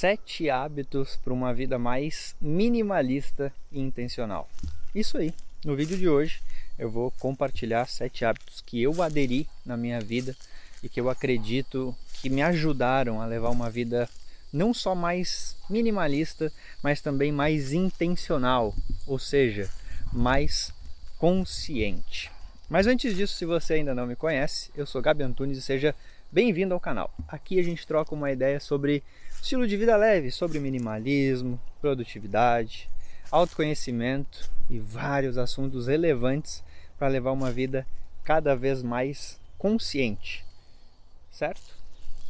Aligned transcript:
Sete 0.00 0.48
hábitos 0.48 1.16
para 1.22 1.30
uma 1.30 1.52
vida 1.52 1.78
mais 1.78 2.34
minimalista 2.40 3.52
e 3.70 3.78
intencional. 3.78 4.48
Isso 4.94 5.18
aí. 5.18 5.34
No 5.62 5.76
vídeo 5.76 5.94
de 5.94 6.08
hoje 6.08 6.40
eu 6.78 6.90
vou 6.90 7.10
compartilhar 7.20 7.86
sete 7.86 8.24
hábitos 8.24 8.62
que 8.62 8.80
eu 8.80 9.02
aderi 9.02 9.46
na 9.62 9.76
minha 9.76 10.00
vida 10.00 10.34
e 10.82 10.88
que 10.88 10.98
eu 10.98 11.10
acredito 11.10 11.94
que 12.22 12.30
me 12.30 12.40
ajudaram 12.40 13.20
a 13.20 13.26
levar 13.26 13.50
uma 13.50 13.68
vida 13.68 14.08
não 14.50 14.72
só 14.72 14.94
mais 14.94 15.54
minimalista, 15.68 16.50
mas 16.82 17.02
também 17.02 17.30
mais 17.30 17.74
intencional, 17.74 18.74
ou 19.06 19.18
seja, 19.18 19.68
mais 20.10 20.72
consciente. 21.18 22.30
Mas 22.70 22.86
antes 22.86 23.14
disso, 23.14 23.36
se 23.36 23.44
você 23.44 23.74
ainda 23.74 23.94
não 23.94 24.06
me 24.06 24.16
conhece, 24.16 24.70
eu 24.74 24.86
sou 24.86 25.02
Gabi 25.02 25.24
Antunes 25.24 25.58
e 25.58 25.62
seja 25.62 25.94
bem-vindo 26.32 26.72
ao 26.72 26.78
canal. 26.78 27.12
Aqui 27.26 27.58
a 27.58 27.62
gente 27.62 27.84
troca 27.84 28.14
uma 28.14 28.30
ideia 28.30 28.60
sobre 28.60 29.02
estilo 29.32 29.66
de 29.66 29.76
vida 29.76 29.96
leve, 29.96 30.30
sobre 30.30 30.60
minimalismo, 30.60 31.58
produtividade, 31.80 32.88
autoconhecimento 33.32 34.48
e 34.68 34.78
vários 34.78 35.36
assuntos 35.36 35.88
relevantes 35.88 36.62
para 36.96 37.08
levar 37.08 37.32
uma 37.32 37.50
vida 37.50 37.84
cada 38.22 38.54
vez 38.54 38.80
mais 38.80 39.40
consciente. 39.58 40.44
Certo? 41.32 41.74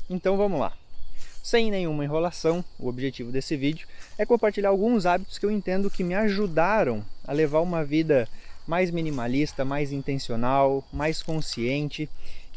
Então 0.08 0.38
vamos 0.38 0.58
lá. 0.58 0.72
Sem 1.42 1.70
nenhuma 1.70 2.04
enrolação, 2.04 2.64
o 2.78 2.88
objetivo 2.88 3.30
desse 3.30 3.54
vídeo 3.54 3.86
é 4.16 4.24
compartilhar 4.24 4.70
alguns 4.70 5.04
hábitos 5.04 5.36
que 5.36 5.44
eu 5.44 5.50
entendo 5.50 5.90
que 5.90 6.04
me 6.04 6.14
ajudaram 6.14 7.04
a 7.26 7.32
levar 7.32 7.60
uma 7.60 7.84
vida 7.84 8.26
mais 8.66 8.90
minimalista, 8.90 9.64
mais 9.64 9.92
intencional, 9.92 10.84
mais 10.92 11.22
consciente, 11.22 12.08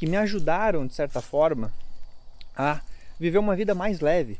que 0.03 0.09
me 0.09 0.17
ajudaram, 0.17 0.85
de 0.85 0.93
certa 0.93 1.21
forma, 1.21 1.73
a 2.57 2.81
viver 3.17 3.37
uma 3.37 3.55
vida 3.55 3.73
mais 3.73 4.01
leve. 4.01 4.37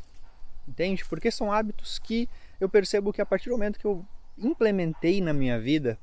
Entende? 0.68 1.06
Porque 1.06 1.32
são 1.32 1.54
hábitos 1.54 1.98
que 1.98 2.28
eu 2.60 2.68
percebo 2.68 3.14
que 3.14 3.22
a 3.22 3.26
partir 3.26 3.48
do 3.48 3.54
momento 3.54 3.80
que 3.80 3.86
eu 3.86 4.06
implementei 4.38 5.22
na 5.22 5.32
minha 5.32 5.58
vida, 5.58 5.98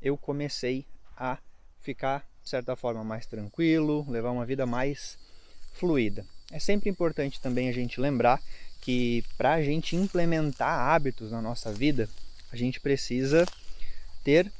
eu 0.00 0.16
comecei 0.16 0.86
a 1.14 1.36
ficar, 1.82 2.26
de 2.42 2.48
certa 2.48 2.74
forma, 2.74 3.04
mais 3.04 3.26
tranquilo, 3.26 4.06
levar 4.08 4.30
uma 4.30 4.46
vida 4.46 4.64
mais 4.64 5.18
fluida. 5.74 6.24
É 6.50 6.58
sempre 6.58 6.88
importante 6.88 7.38
também 7.42 7.68
a 7.68 7.72
gente 7.72 8.00
lembrar 8.00 8.40
que 8.80 9.22
para 9.36 9.52
a 9.52 9.62
gente 9.62 9.94
implementar 9.94 10.88
hábitos 10.88 11.30
na 11.30 11.42
nossa 11.42 11.70
vida, 11.70 12.08
a 12.50 12.56
gente 12.56 12.80
precisa 12.80 13.44
ter 14.24 14.50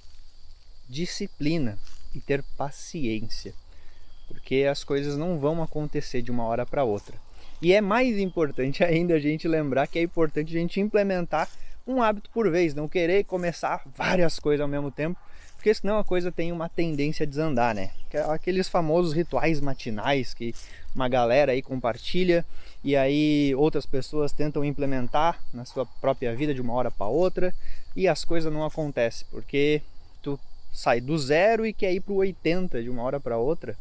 disciplina 0.90 1.78
e 2.14 2.20
ter 2.20 2.42
paciência, 2.54 3.54
porque 4.28 4.66
as 4.70 4.84
coisas 4.84 5.16
não 5.16 5.38
vão 5.38 5.62
acontecer 5.62 6.22
de 6.22 6.30
uma 6.30 6.44
hora 6.44 6.64
para 6.64 6.84
outra. 6.84 7.14
E 7.60 7.72
é 7.72 7.80
mais 7.80 8.18
importante 8.18 8.82
ainda 8.84 9.14
a 9.14 9.18
gente 9.18 9.48
lembrar 9.48 9.86
que 9.86 9.98
é 9.98 10.02
importante 10.02 10.56
a 10.56 10.60
gente 10.60 10.80
implementar 10.80 11.48
um 11.86 12.02
hábito 12.02 12.30
por 12.30 12.50
vez, 12.50 12.74
não 12.74 12.88
querer 12.88 13.24
começar 13.24 13.82
várias 13.96 14.38
coisas 14.38 14.62
ao 14.62 14.68
mesmo 14.68 14.90
tempo, 14.90 15.18
porque 15.56 15.72
senão 15.72 15.98
a 15.98 16.04
coisa 16.04 16.30
tem 16.30 16.52
uma 16.52 16.68
tendência 16.68 17.24
a 17.24 17.26
desandar, 17.26 17.74
né? 17.74 17.90
É 18.12 18.20
aqueles 18.20 18.68
famosos 18.68 19.14
rituais 19.14 19.60
matinais 19.60 20.34
que 20.34 20.54
uma 20.94 21.08
galera 21.08 21.52
aí 21.52 21.62
compartilha 21.62 22.44
e 22.82 22.94
aí 22.94 23.54
outras 23.54 23.86
pessoas 23.86 24.30
tentam 24.30 24.64
implementar 24.64 25.40
na 25.52 25.64
sua 25.64 25.86
própria 25.86 26.34
vida 26.36 26.54
de 26.54 26.60
uma 26.60 26.74
hora 26.74 26.90
para 26.90 27.06
outra 27.06 27.54
e 27.96 28.06
as 28.06 28.24
coisas 28.24 28.52
não 28.52 28.64
acontecem 28.64 29.26
porque 29.30 29.80
tu 30.22 30.38
sai 30.72 31.00
do 31.00 31.16
zero 31.18 31.64
e 31.64 31.72
quer 31.72 31.92
ir 31.92 32.00
para 32.00 32.12
o 32.12 32.16
80 32.16 32.82
de 32.82 32.90
uma 32.90 33.02
hora 33.02 33.18
para 33.18 33.38
outra 33.38 33.74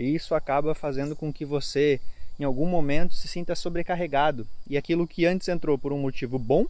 e 0.00 0.14
isso 0.14 0.34
acaba 0.34 0.74
fazendo 0.74 1.14
com 1.14 1.32
que 1.32 1.44
você 1.44 2.00
em 2.38 2.44
algum 2.44 2.66
momento 2.66 3.14
se 3.14 3.28
sinta 3.28 3.54
sobrecarregado. 3.54 4.46
E 4.68 4.76
aquilo 4.78 5.06
que 5.06 5.26
antes 5.26 5.48
entrou 5.48 5.76
por 5.76 5.92
um 5.92 5.98
motivo 5.98 6.38
bom 6.38 6.66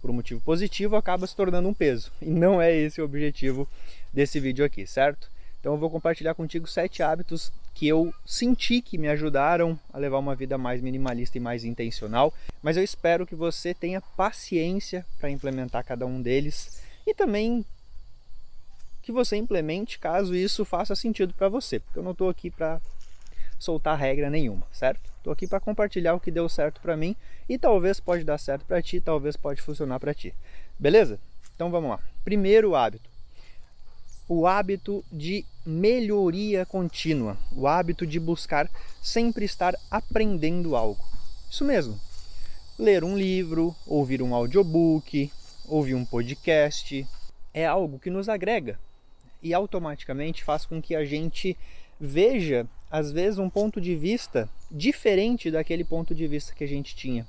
por 0.00 0.10
um 0.10 0.14
motivo 0.14 0.40
positivo 0.40 0.96
acaba 0.96 1.28
se 1.28 1.36
tornando 1.36 1.68
um 1.68 1.72
peso. 1.74 2.10
E 2.20 2.26
não 2.26 2.60
é 2.60 2.74
esse 2.74 3.00
o 3.00 3.04
objetivo 3.04 3.68
desse 4.12 4.40
vídeo 4.40 4.64
aqui 4.64 4.84
certo? 4.84 5.30
Então 5.60 5.74
eu 5.74 5.78
vou 5.78 5.88
compartilhar 5.88 6.34
contigo 6.34 6.66
sete 6.66 7.04
hábitos 7.04 7.52
que 7.72 7.86
eu 7.86 8.12
senti 8.26 8.82
que 8.82 8.98
me 8.98 9.08
ajudaram 9.08 9.78
a 9.92 9.98
levar 9.98 10.18
uma 10.18 10.34
vida 10.34 10.58
mais 10.58 10.80
minimalista 10.80 11.38
e 11.38 11.40
mais 11.40 11.64
intencional, 11.64 12.34
mas 12.60 12.76
eu 12.76 12.82
espero 12.82 13.24
que 13.24 13.36
você 13.36 13.72
tenha 13.72 14.00
paciência 14.00 15.06
para 15.20 15.30
implementar 15.30 15.84
cada 15.84 16.04
um 16.04 16.20
deles 16.20 16.82
e 17.06 17.14
também 17.14 17.64
que 19.02 19.12
você 19.12 19.36
implemente 19.36 19.98
caso 19.98 20.34
isso 20.34 20.64
faça 20.64 20.94
sentido 20.94 21.34
para 21.34 21.48
você, 21.48 21.80
porque 21.80 21.98
eu 21.98 22.02
não 22.02 22.12
estou 22.12 22.28
aqui 22.28 22.50
para 22.50 22.80
soltar 23.58 23.98
regra 23.98 24.30
nenhuma, 24.30 24.66
certo? 24.72 25.10
Estou 25.18 25.32
aqui 25.32 25.46
para 25.46 25.60
compartilhar 25.60 26.14
o 26.14 26.20
que 26.20 26.30
deu 26.30 26.48
certo 26.48 26.80
para 26.80 26.96
mim 26.96 27.14
e 27.48 27.58
talvez 27.58 28.00
pode 28.00 28.24
dar 28.24 28.38
certo 28.38 28.64
para 28.64 28.82
ti, 28.82 29.00
talvez 29.00 29.36
pode 29.36 29.60
funcionar 29.60 30.00
para 30.00 30.14
ti. 30.14 30.34
Beleza? 30.78 31.18
Então 31.54 31.70
vamos 31.70 31.90
lá. 31.90 32.00
Primeiro 32.24 32.74
hábito 32.74 33.12
o 34.28 34.46
hábito 34.46 35.04
de 35.12 35.44
melhoria 35.66 36.64
contínua, 36.64 37.36
o 37.54 37.66
hábito 37.66 38.06
de 38.06 38.18
buscar 38.18 38.70
sempre 39.02 39.44
estar 39.44 39.74
aprendendo 39.90 40.74
algo. 40.74 41.04
Isso 41.50 41.64
mesmo. 41.64 42.00
Ler 42.78 43.04
um 43.04 43.16
livro, 43.16 43.76
ouvir 43.86 44.22
um 44.22 44.34
audiobook, 44.34 45.30
ouvir 45.68 45.94
um 45.94 46.04
podcast, 46.04 47.06
é 47.52 47.66
algo 47.66 47.98
que 47.98 48.08
nos 48.08 48.28
agrega 48.28 48.78
e 49.42 49.52
automaticamente 49.52 50.44
faz 50.44 50.64
com 50.64 50.80
que 50.80 50.94
a 50.94 51.04
gente 51.04 51.56
veja, 51.98 52.66
às 52.90 53.10
vezes, 53.10 53.38
um 53.38 53.50
ponto 53.50 53.80
de 53.80 53.94
vista 53.96 54.48
diferente 54.70 55.50
daquele 55.50 55.84
ponto 55.84 56.14
de 56.14 56.26
vista 56.26 56.54
que 56.54 56.64
a 56.64 56.68
gente 56.68 56.94
tinha. 56.94 57.26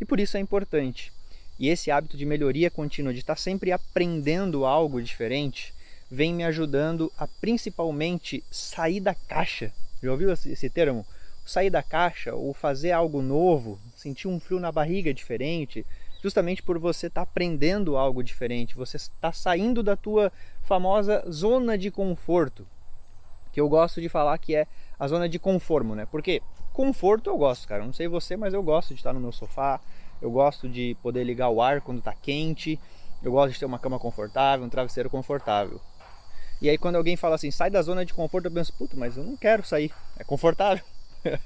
E 0.00 0.04
por 0.04 0.18
isso 0.18 0.36
é 0.36 0.40
importante. 0.40 1.12
E 1.58 1.68
esse 1.68 1.90
hábito 1.90 2.16
de 2.16 2.26
melhoria 2.26 2.70
contínua, 2.70 3.12
de 3.12 3.20
estar 3.20 3.36
sempre 3.36 3.70
aprendendo 3.72 4.64
algo 4.64 5.00
diferente, 5.00 5.72
vem 6.10 6.34
me 6.34 6.44
ajudando 6.44 7.10
a 7.16 7.26
principalmente 7.26 8.42
sair 8.50 9.00
da 9.00 9.14
caixa. 9.14 9.72
Já 10.02 10.10
ouviu 10.10 10.32
esse 10.32 10.68
termo? 10.68 11.06
Sair 11.46 11.70
da 11.70 11.82
caixa 11.82 12.34
ou 12.34 12.52
fazer 12.52 12.92
algo 12.92 13.22
novo, 13.22 13.80
sentir 13.96 14.28
um 14.28 14.40
frio 14.40 14.60
na 14.60 14.72
barriga 14.72 15.14
diferente, 15.14 15.86
justamente 16.22 16.62
por 16.62 16.78
você 16.78 17.08
estar 17.08 17.22
tá 17.22 17.30
aprendendo 17.30 17.96
algo 17.96 18.22
diferente, 18.22 18.76
você 18.76 18.96
está 18.96 19.32
saindo 19.32 19.82
da 19.82 19.96
tua 19.96 20.32
famosa 20.62 21.24
zona 21.28 21.76
de 21.76 21.90
conforto, 21.90 22.66
que 23.52 23.60
eu 23.60 23.68
gosto 23.68 24.00
de 24.00 24.08
falar 24.08 24.38
que 24.38 24.54
é 24.54 24.66
a 24.98 25.08
zona 25.08 25.28
de 25.28 25.38
conformo, 25.38 25.94
né? 25.94 26.06
Porque 26.10 26.40
conforto 26.72 27.28
eu 27.28 27.36
gosto, 27.36 27.68
cara. 27.68 27.84
Não 27.84 27.92
sei 27.92 28.08
você, 28.08 28.36
mas 28.36 28.54
eu 28.54 28.62
gosto 28.62 28.94
de 28.94 29.00
estar 29.00 29.12
no 29.12 29.20
meu 29.20 29.32
sofá, 29.32 29.80
eu 30.22 30.30
gosto 30.30 30.68
de 30.68 30.96
poder 31.02 31.24
ligar 31.24 31.48
o 31.48 31.60
ar 31.60 31.80
quando 31.80 31.98
está 31.98 32.14
quente, 32.14 32.78
eu 33.22 33.32
gosto 33.32 33.52
de 33.52 33.58
ter 33.58 33.66
uma 33.66 33.78
cama 33.78 33.98
confortável, 33.98 34.64
um 34.64 34.70
travesseiro 34.70 35.10
confortável. 35.10 35.80
E 36.62 36.70
aí 36.70 36.78
quando 36.78 36.96
alguém 36.96 37.16
fala 37.16 37.34
assim, 37.34 37.50
sai 37.50 37.68
da 37.68 37.82
zona 37.82 38.04
de 38.04 38.14
conforto, 38.14 38.46
eu 38.46 38.50
penso, 38.52 38.72
puta, 38.72 38.96
mas 38.96 39.16
eu 39.16 39.24
não 39.24 39.36
quero 39.36 39.64
sair, 39.64 39.92
é 40.16 40.22
confortável. 40.22 40.84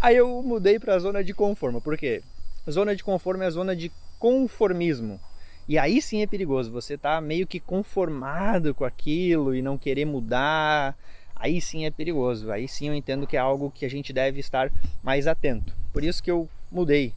aí 0.00 0.16
eu 0.16 0.40
mudei 0.42 0.78
para 0.78 0.94
a 0.94 0.98
zona 1.00 1.24
de 1.24 1.34
conformo, 1.34 1.80
por 1.80 1.98
quê? 1.98 2.22
Zona 2.70 2.94
de 2.94 3.02
conformo 3.02 3.42
é 3.42 3.46
a 3.46 3.50
zona 3.50 3.74
de 3.74 3.90
conformismo. 4.18 5.20
E 5.68 5.78
aí 5.78 6.00
sim 6.00 6.22
é 6.22 6.26
perigoso, 6.26 6.72
você 6.72 6.96
tá 6.96 7.20
meio 7.20 7.46
que 7.46 7.60
conformado 7.60 8.74
com 8.74 8.84
aquilo 8.84 9.54
e 9.54 9.60
não 9.60 9.76
querer 9.76 10.06
mudar. 10.06 10.96
Aí 11.36 11.60
sim 11.60 11.84
é 11.84 11.90
perigoso, 11.90 12.50
aí 12.50 12.66
sim 12.66 12.88
eu 12.88 12.94
entendo 12.94 13.26
que 13.26 13.36
é 13.36 13.40
algo 13.40 13.70
que 13.70 13.84
a 13.84 13.90
gente 13.90 14.12
deve 14.12 14.40
estar 14.40 14.72
mais 15.02 15.26
atento. 15.26 15.74
Por 15.92 16.02
isso 16.02 16.22
que 16.22 16.30
eu 16.30 16.48
mudei. 16.70 17.12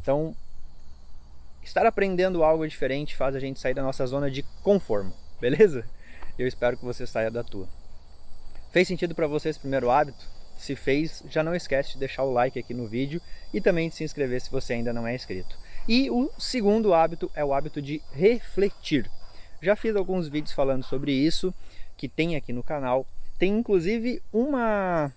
Então, 0.00 0.34
estar 1.62 1.84
aprendendo 1.84 2.44
algo 2.44 2.66
diferente 2.66 3.16
faz 3.16 3.34
a 3.34 3.40
gente 3.40 3.58
sair 3.58 3.74
da 3.74 3.82
nossa 3.82 4.06
zona 4.06 4.30
de 4.30 4.44
conformo, 4.62 5.12
beleza? 5.40 5.84
Eu 6.38 6.46
espero 6.46 6.76
que 6.76 6.84
você 6.84 7.06
saia 7.06 7.30
da 7.30 7.42
tua. 7.42 7.68
Fez 8.70 8.86
sentido 8.86 9.14
para 9.14 9.26
você 9.26 9.48
esse 9.48 9.58
primeiro 9.58 9.90
hábito? 9.90 10.35
Se 10.56 10.74
fez, 10.74 11.22
já 11.28 11.42
não 11.42 11.54
esquece 11.54 11.92
de 11.92 11.98
deixar 11.98 12.24
o 12.24 12.32
like 12.32 12.58
aqui 12.58 12.72
no 12.72 12.86
vídeo 12.86 13.20
e 13.52 13.60
também 13.60 13.88
de 13.88 13.94
se 13.94 14.04
inscrever 14.04 14.40
se 14.40 14.50
você 14.50 14.72
ainda 14.72 14.92
não 14.92 15.06
é 15.06 15.14
inscrito. 15.14 15.56
E 15.88 16.10
o 16.10 16.30
segundo 16.38 16.94
hábito 16.94 17.30
é 17.34 17.44
o 17.44 17.54
hábito 17.54 17.80
de 17.80 18.02
refletir. 18.12 19.08
Já 19.62 19.76
fiz 19.76 19.94
alguns 19.94 20.28
vídeos 20.28 20.52
falando 20.52 20.84
sobre 20.84 21.12
isso, 21.12 21.54
que 21.96 22.08
tem 22.08 22.36
aqui 22.36 22.52
no 22.52 22.62
canal. 22.62 23.06
Tem 23.38 23.52
inclusive 23.52 24.22
uma 24.32 25.12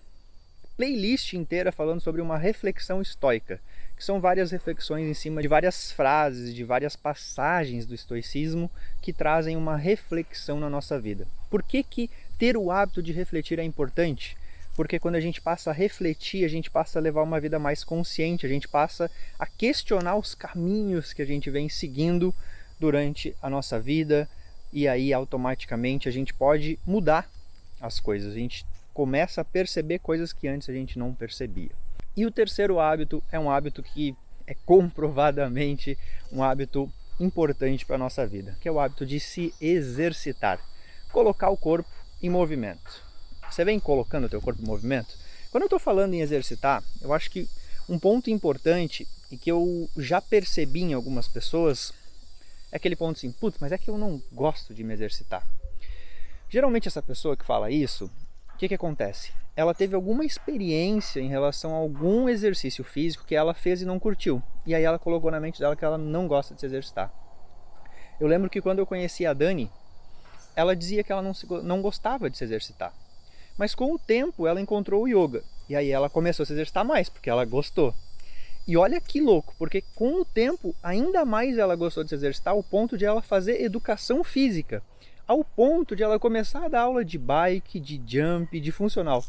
playlist 0.77 1.33
inteira 1.33 1.73
falando 1.73 1.99
sobre 1.99 2.21
uma 2.21 2.37
reflexão 2.37 3.01
estoica, 3.01 3.59
que 3.97 4.03
são 4.03 4.21
várias 4.21 4.51
reflexões 4.51 5.05
em 5.05 5.13
cima 5.13 5.41
de 5.41 5.47
várias 5.47 5.91
frases, 5.91 6.55
de 6.55 6.63
várias 6.63 6.95
passagens 6.95 7.85
do 7.85 7.93
estoicismo 7.93 8.71
que 9.01 9.11
trazem 9.11 9.57
uma 9.57 9.75
reflexão 9.75 10.57
na 10.57 10.69
nossa 10.69 10.97
vida. 10.97 11.27
Por 11.49 11.61
que, 11.61 11.83
que 11.83 12.09
ter 12.37 12.55
o 12.55 12.71
hábito 12.71 13.03
de 13.03 13.11
refletir 13.11 13.59
é 13.59 13.63
importante? 13.63 14.37
Porque 14.79 14.97
quando 14.97 15.15
a 15.15 15.19
gente 15.19 15.41
passa 15.41 15.71
a 15.71 15.73
refletir, 15.73 16.45
a 16.45 16.47
gente 16.47 16.71
passa 16.71 16.99
a 16.99 17.01
levar 17.01 17.21
uma 17.21 17.37
vida 17.37 17.59
mais 17.59 17.83
consciente, 17.83 18.45
a 18.45 18.49
gente 18.49 18.65
passa 18.65 19.11
a 19.37 19.45
questionar 19.45 20.15
os 20.15 20.33
caminhos 20.33 21.11
que 21.11 21.21
a 21.21 21.25
gente 21.25 21.49
vem 21.49 21.67
seguindo 21.67 22.33
durante 22.79 23.35
a 23.41 23.49
nossa 23.49 23.77
vida 23.77 24.25
e 24.71 24.87
aí 24.87 25.11
automaticamente 25.11 26.07
a 26.07 26.11
gente 26.13 26.33
pode 26.33 26.79
mudar 26.87 27.29
as 27.81 27.99
coisas. 27.99 28.31
A 28.31 28.37
gente 28.37 28.65
começa 28.93 29.41
a 29.41 29.43
perceber 29.43 29.99
coisas 29.99 30.31
que 30.31 30.47
antes 30.47 30.69
a 30.69 30.73
gente 30.73 30.97
não 30.97 31.13
percebia. 31.13 31.71
E 32.15 32.25
o 32.25 32.31
terceiro 32.31 32.79
hábito 32.79 33.21
é 33.33 33.37
um 33.37 33.51
hábito 33.51 33.83
que 33.83 34.15
é 34.47 34.55
comprovadamente 34.65 35.97
um 36.31 36.41
hábito 36.41 36.89
importante 37.19 37.85
para 37.85 37.97
a 37.97 37.99
nossa 37.99 38.25
vida, 38.25 38.55
que 38.61 38.69
é 38.69 38.71
o 38.71 38.79
hábito 38.79 39.05
de 39.05 39.19
se 39.19 39.53
exercitar, 39.59 40.57
colocar 41.11 41.49
o 41.49 41.57
corpo 41.57 41.89
em 42.23 42.29
movimento. 42.29 43.08
Você 43.49 43.65
vem 43.65 43.79
colocando 43.79 44.25
o 44.25 44.29
teu 44.29 44.41
corpo 44.41 44.61
em 44.61 44.65
movimento? 44.65 45.17
Quando 45.51 45.63
eu 45.63 45.67
estou 45.67 45.79
falando 45.79 46.13
em 46.13 46.21
exercitar, 46.21 46.83
eu 47.01 47.11
acho 47.13 47.31
que 47.31 47.49
um 47.87 47.97
ponto 47.97 48.29
importante 48.29 49.07
e 49.31 49.37
que 49.37 49.51
eu 49.51 49.89
já 49.97 50.21
percebi 50.21 50.81
em 50.81 50.93
algumas 50.93 51.27
pessoas 51.27 51.91
é 52.71 52.77
aquele 52.77 52.95
ponto 52.95 53.17
assim, 53.17 53.31
putz, 53.31 53.57
mas 53.59 53.71
é 53.71 53.77
que 53.77 53.89
eu 53.89 53.97
não 53.97 54.21
gosto 54.31 54.73
de 54.73 54.83
me 54.83 54.93
exercitar. 54.93 55.45
Geralmente 56.47 56.87
essa 56.87 57.01
pessoa 57.01 57.35
que 57.35 57.43
fala 57.43 57.71
isso, 57.71 58.05
o 58.53 58.57
que, 58.57 58.67
que 58.67 58.75
acontece? 58.75 59.31
Ela 59.55 59.73
teve 59.73 59.95
alguma 59.95 60.23
experiência 60.23 61.19
em 61.19 61.27
relação 61.27 61.73
a 61.73 61.77
algum 61.77 62.29
exercício 62.29 62.83
físico 62.83 63.25
que 63.25 63.35
ela 63.35 63.53
fez 63.53 63.81
e 63.81 63.85
não 63.85 63.99
curtiu. 63.99 64.41
E 64.65 64.75
aí 64.75 64.83
ela 64.83 64.99
colocou 64.99 65.31
na 65.31 65.39
mente 65.39 65.59
dela 65.59 65.75
que 65.75 65.83
ela 65.83 65.97
não 65.97 66.27
gosta 66.27 66.53
de 66.53 66.59
se 66.59 66.65
exercitar. 66.67 67.11
Eu 68.19 68.27
lembro 68.27 68.49
que 68.49 68.61
quando 68.61 68.79
eu 68.79 68.85
conheci 68.85 69.25
a 69.25 69.33
Dani, 69.33 69.71
ela 70.55 70.75
dizia 70.75 71.03
que 71.03 71.11
ela 71.11 71.21
não, 71.21 71.33
se, 71.33 71.47
não 71.63 71.81
gostava 71.81 72.29
de 72.29 72.37
se 72.37 72.43
exercitar. 72.43 72.93
Mas 73.59 73.75
com 73.75 73.93
o 73.93 73.99
tempo 73.99 74.47
ela 74.47 74.61
encontrou 74.61 75.03
o 75.03 75.07
yoga. 75.07 75.43
E 75.67 75.75
aí 75.75 75.91
ela 75.91 76.09
começou 76.09 76.43
a 76.43 76.47
se 76.47 76.53
exercitar 76.53 76.85
mais, 76.85 77.09
porque 77.09 77.29
ela 77.29 77.43
gostou. 77.43 77.93
E 78.65 78.77
olha 78.77 79.01
que 79.01 79.19
louco, 79.19 79.53
porque 79.59 79.83
com 79.93 80.21
o 80.21 80.25
tempo 80.25 80.73
ainda 80.81 81.25
mais 81.25 81.57
ela 81.57 81.75
gostou 81.75 82.01
de 82.01 82.09
se 82.09 82.15
exercitar 82.15 82.53
ao 82.53 82.63
ponto 82.63 82.97
de 82.97 83.03
ela 83.03 83.21
fazer 83.21 83.61
educação 83.61 84.23
física, 84.23 84.81
ao 85.27 85.43
ponto 85.43 85.93
de 85.93 86.03
ela 86.03 86.17
começar 86.17 86.65
a 86.65 86.67
dar 86.69 86.81
aula 86.83 87.03
de 87.03 87.17
bike, 87.17 87.81
de 87.81 88.01
jump, 88.07 88.57
de 88.57 88.71
funcional. 88.71 89.25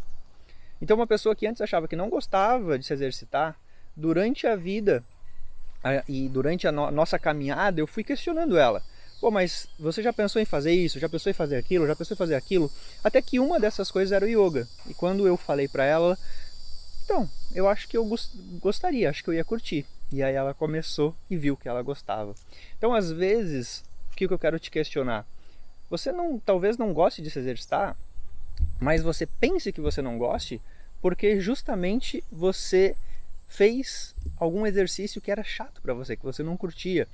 Então 0.80 0.96
uma 0.96 1.08
pessoa 1.08 1.34
que 1.34 1.48
antes 1.48 1.60
achava 1.60 1.88
que 1.88 1.96
não 1.96 2.08
gostava 2.08 2.78
de 2.78 2.86
se 2.86 2.92
exercitar, 2.92 3.58
durante 3.96 4.46
a 4.46 4.54
vida 4.54 5.02
e 6.08 6.28
durante 6.28 6.68
a 6.68 6.72
nossa 6.72 7.18
caminhada, 7.18 7.80
eu 7.80 7.86
fui 7.86 8.04
questionando 8.04 8.56
ela. 8.56 8.80
Pô, 9.20 9.30
mas 9.30 9.68
você 9.78 10.02
já 10.02 10.12
pensou 10.12 10.40
em 10.40 10.46
fazer 10.46 10.72
isso? 10.72 10.98
Já 10.98 11.08
pensou 11.08 11.30
em 11.30 11.34
fazer 11.34 11.56
aquilo? 11.56 11.86
Já 11.86 11.94
pensou 11.94 12.14
em 12.14 12.18
fazer 12.18 12.34
aquilo? 12.34 12.70
Até 13.04 13.20
que 13.20 13.38
uma 13.38 13.60
dessas 13.60 13.90
coisas 13.90 14.12
era 14.12 14.24
o 14.24 14.28
yoga. 14.28 14.66
E 14.88 14.94
quando 14.94 15.26
eu 15.26 15.36
falei 15.36 15.68
para 15.68 15.84
ela, 15.84 16.18
então, 17.04 17.28
eu 17.54 17.68
acho 17.68 17.86
que 17.86 17.96
eu 17.96 18.08
gostaria, 18.60 19.10
acho 19.10 19.22
que 19.22 19.28
eu 19.28 19.34
ia 19.34 19.44
curtir. 19.44 19.84
E 20.10 20.22
aí 20.22 20.34
ela 20.34 20.54
começou 20.54 21.14
e 21.28 21.36
viu 21.36 21.56
que 21.56 21.68
ela 21.68 21.82
gostava. 21.82 22.34
Então, 22.78 22.94
às 22.94 23.12
vezes, 23.12 23.84
o 24.10 24.16
que 24.16 24.24
eu 24.24 24.38
quero 24.38 24.58
te 24.58 24.70
questionar? 24.70 25.26
Você 25.90 26.12
não, 26.12 26.38
talvez 26.38 26.78
não 26.78 26.92
goste 26.94 27.20
de 27.20 27.30
se 27.30 27.38
exercitar, 27.38 27.96
mas 28.80 29.02
você 29.02 29.26
pense 29.26 29.72
que 29.72 29.80
você 29.80 30.00
não 30.00 30.16
goste 30.16 30.60
porque 31.02 31.40
justamente 31.40 32.22
você 32.30 32.96
fez 33.48 34.14
algum 34.36 34.66
exercício 34.66 35.20
que 35.20 35.30
era 35.30 35.42
chato 35.42 35.82
para 35.82 35.92
você, 35.92 36.16
que 36.16 36.24
você 36.24 36.42
não 36.42 36.56
curtia. 36.56 37.08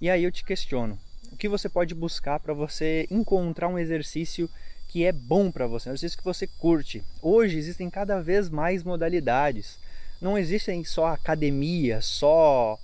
E 0.00 0.08
aí 0.08 0.22
eu 0.24 0.32
te 0.32 0.44
questiono: 0.44 0.98
o 1.32 1.36
que 1.36 1.48
você 1.48 1.68
pode 1.68 1.94
buscar 1.94 2.38
para 2.38 2.52
você 2.52 3.06
encontrar 3.10 3.68
um 3.68 3.78
exercício 3.78 4.48
que 4.88 5.04
é 5.04 5.12
bom 5.12 5.50
para 5.50 5.66
você, 5.66 5.88
um 5.88 5.94
exercício 5.94 6.18
que 6.18 6.24
você 6.24 6.46
curte. 6.46 7.02
Hoje 7.22 7.56
existem 7.56 7.88
cada 7.88 8.20
vez 8.20 8.50
mais 8.50 8.84
modalidades. 8.84 9.78
Não 10.20 10.36
existem 10.36 10.84
só 10.84 11.06
academia, 11.06 12.02
só 12.02 12.78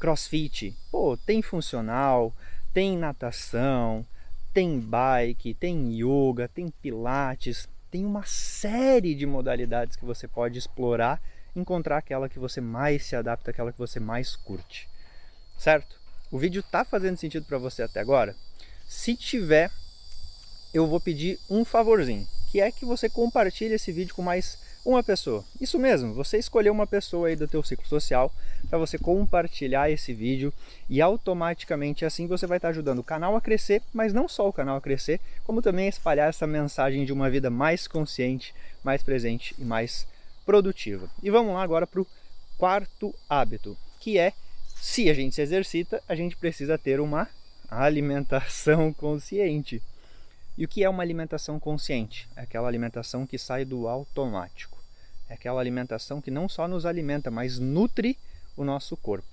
crossfit. 0.00 0.74
Pô, 0.90 1.16
tem 1.16 1.42
funcional, 1.42 2.34
tem 2.72 2.96
natação, 2.96 4.04
tem 4.54 4.80
bike, 4.80 5.54
tem 5.54 5.92
yoga, 5.94 6.48
tem 6.48 6.70
pilates, 6.70 7.68
tem 7.90 8.06
uma 8.06 8.24
série 8.24 9.14
de 9.14 9.26
modalidades 9.26 9.96
que 9.96 10.04
você 10.06 10.26
pode 10.26 10.58
explorar, 10.58 11.20
encontrar 11.54 11.98
aquela 11.98 12.28
que 12.28 12.38
você 12.38 12.60
mais 12.60 13.04
se 13.04 13.14
adapta, 13.14 13.50
aquela 13.50 13.70
que 13.70 13.78
você 13.78 14.00
mais 14.00 14.34
curte. 14.34 14.88
Certo? 15.58 16.01
O 16.32 16.38
vídeo 16.38 16.60
está 16.60 16.82
fazendo 16.82 17.18
sentido 17.18 17.44
para 17.44 17.58
você 17.58 17.82
até 17.82 18.00
agora? 18.00 18.34
Se 18.88 19.14
tiver, 19.14 19.70
eu 20.72 20.86
vou 20.86 20.98
pedir 20.98 21.38
um 21.50 21.62
favorzinho, 21.62 22.26
que 22.50 22.58
é 22.58 22.72
que 22.72 22.86
você 22.86 23.06
compartilhe 23.06 23.74
esse 23.74 23.92
vídeo 23.92 24.14
com 24.14 24.22
mais 24.22 24.56
uma 24.82 25.02
pessoa. 25.02 25.44
Isso 25.60 25.78
mesmo, 25.78 26.14
você 26.14 26.38
escolheu 26.38 26.72
uma 26.72 26.86
pessoa 26.86 27.28
aí 27.28 27.36
do 27.36 27.46
teu 27.46 27.62
ciclo 27.62 27.86
social 27.86 28.32
para 28.70 28.78
você 28.78 28.96
compartilhar 28.96 29.90
esse 29.90 30.14
vídeo 30.14 30.50
e 30.88 31.02
automaticamente 31.02 32.02
assim 32.02 32.26
você 32.26 32.46
vai 32.46 32.56
estar 32.56 32.70
ajudando 32.70 33.00
o 33.00 33.04
canal 33.04 33.36
a 33.36 33.40
crescer, 33.40 33.82
mas 33.92 34.14
não 34.14 34.26
só 34.26 34.48
o 34.48 34.54
canal 34.54 34.78
a 34.78 34.80
crescer, 34.80 35.20
como 35.44 35.60
também 35.60 35.84
a 35.84 35.90
espalhar 35.90 36.30
essa 36.30 36.46
mensagem 36.46 37.04
de 37.04 37.12
uma 37.12 37.28
vida 37.28 37.50
mais 37.50 37.86
consciente, 37.86 38.54
mais 38.82 39.02
presente 39.02 39.54
e 39.58 39.64
mais 39.66 40.06
produtiva. 40.46 41.10
E 41.22 41.28
vamos 41.28 41.52
lá 41.52 41.62
agora 41.62 41.86
para 41.86 42.00
o 42.00 42.06
quarto 42.56 43.14
hábito, 43.28 43.76
que 44.00 44.18
é 44.18 44.32
se 44.82 45.08
a 45.08 45.14
gente 45.14 45.36
se 45.36 45.40
exercita, 45.40 46.02
a 46.08 46.14
gente 46.16 46.36
precisa 46.36 46.76
ter 46.76 47.00
uma 47.00 47.28
alimentação 47.70 48.92
consciente. 48.92 49.80
E 50.58 50.64
o 50.64 50.68
que 50.68 50.82
é 50.82 50.88
uma 50.88 51.04
alimentação 51.04 51.60
consciente? 51.60 52.28
É 52.34 52.40
aquela 52.40 52.66
alimentação 52.66 53.24
que 53.24 53.38
sai 53.38 53.64
do 53.64 53.86
automático. 53.86 54.76
É 55.28 55.34
aquela 55.34 55.60
alimentação 55.60 56.20
que 56.20 56.32
não 56.32 56.48
só 56.48 56.66
nos 56.66 56.84
alimenta, 56.84 57.30
mas 57.30 57.60
nutre 57.60 58.18
o 58.56 58.64
nosso 58.64 58.96
corpo. 58.96 59.28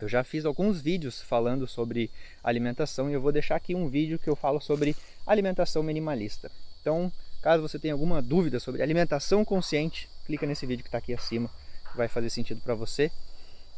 Eu 0.00 0.08
já 0.08 0.24
fiz 0.24 0.44
alguns 0.44 0.80
vídeos 0.80 1.22
falando 1.22 1.68
sobre 1.68 2.10
alimentação 2.42 3.08
e 3.08 3.12
eu 3.12 3.20
vou 3.20 3.30
deixar 3.30 3.54
aqui 3.54 3.72
um 3.72 3.88
vídeo 3.88 4.18
que 4.18 4.28
eu 4.28 4.34
falo 4.34 4.60
sobre 4.60 4.96
alimentação 5.24 5.80
minimalista. 5.80 6.50
Então, 6.80 7.10
caso 7.40 7.62
você 7.62 7.78
tenha 7.78 7.94
alguma 7.94 8.20
dúvida 8.20 8.58
sobre 8.58 8.82
alimentação 8.82 9.44
consciente, 9.44 10.08
clica 10.26 10.44
nesse 10.44 10.66
vídeo 10.66 10.82
que 10.82 10.88
está 10.88 10.98
aqui 10.98 11.14
acima, 11.14 11.48
que 11.88 11.96
vai 11.96 12.08
fazer 12.08 12.30
sentido 12.30 12.60
para 12.62 12.74
você 12.74 13.12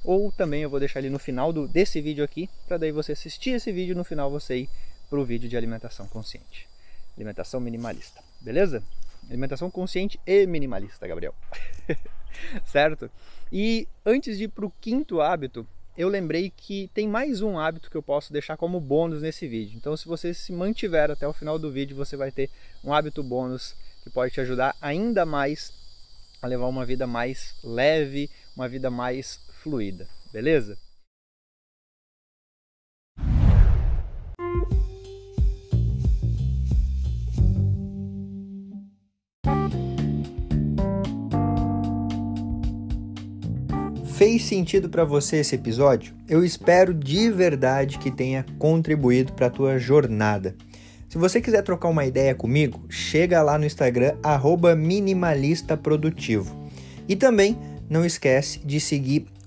ou 0.04 0.32
também 0.32 0.62
eu 0.62 0.70
vou 0.70 0.78
deixar 0.78 1.00
ele 1.00 1.10
no 1.10 1.18
final 1.18 1.52
do, 1.52 1.66
desse 1.66 2.00
vídeo 2.00 2.24
aqui, 2.24 2.48
para 2.66 2.78
daí 2.78 2.92
você 2.92 3.12
assistir 3.12 3.50
esse 3.50 3.72
vídeo 3.72 3.96
no 3.96 4.04
final 4.04 4.30
você 4.30 4.58
ir 4.58 4.70
para 5.08 5.18
o 5.18 5.24
vídeo 5.24 5.48
de 5.48 5.56
alimentação 5.56 6.06
consciente. 6.06 6.68
Alimentação 7.16 7.60
minimalista, 7.60 8.22
beleza? 8.40 8.82
Alimentação 9.28 9.70
consciente 9.70 10.18
e 10.26 10.46
minimalista, 10.46 11.06
Gabriel. 11.06 11.34
certo? 12.64 13.10
E 13.52 13.88
antes 14.04 14.38
de 14.38 14.44
ir 14.44 14.48
para 14.48 14.66
o 14.66 14.72
quinto 14.80 15.20
hábito, 15.20 15.66
eu 15.96 16.08
lembrei 16.08 16.52
que 16.56 16.88
tem 16.94 17.08
mais 17.08 17.42
um 17.42 17.58
hábito 17.58 17.90
que 17.90 17.96
eu 17.96 18.02
posso 18.02 18.32
deixar 18.32 18.56
como 18.56 18.80
bônus 18.80 19.20
nesse 19.20 19.48
vídeo. 19.48 19.76
Então, 19.76 19.96
se 19.96 20.06
você 20.06 20.32
se 20.32 20.52
mantiver 20.52 21.10
até 21.10 21.26
o 21.26 21.32
final 21.32 21.58
do 21.58 21.72
vídeo, 21.72 21.96
você 21.96 22.16
vai 22.16 22.30
ter 22.30 22.48
um 22.84 22.92
hábito 22.92 23.22
bônus 23.22 23.74
que 24.04 24.10
pode 24.10 24.32
te 24.32 24.40
ajudar 24.40 24.76
ainda 24.80 25.26
mais 25.26 25.72
a 26.40 26.46
levar 26.46 26.66
uma 26.66 26.86
vida 26.86 27.06
mais 27.06 27.54
leve, 27.64 28.30
uma 28.54 28.68
vida 28.68 28.90
mais 28.90 29.40
fluida, 29.62 30.08
beleza? 30.32 30.78
Fez 44.14 44.44
sentido 44.44 44.88
para 44.88 45.04
você 45.04 45.36
esse 45.36 45.54
episódio? 45.54 46.12
Eu 46.28 46.44
espero 46.44 46.92
de 46.92 47.30
verdade 47.30 47.98
que 47.98 48.10
tenha 48.10 48.44
contribuído 48.58 49.32
para 49.32 49.46
a 49.46 49.50
tua 49.50 49.78
jornada. 49.78 50.56
Se 51.08 51.16
você 51.16 51.40
quiser 51.40 51.62
trocar 51.62 51.88
uma 51.88 52.04
ideia 52.04 52.34
comigo, 52.34 52.84
chega 52.88 53.40
lá 53.42 53.56
no 53.56 53.64
Instagram 53.64 54.16
@minimalistaprodutivo. 54.76 56.68
E 57.08 57.14
também 57.14 57.56
não 57.88 58.04
esquece 58.04 58.58
de 58.58 58.80
seguir 58.80 59.26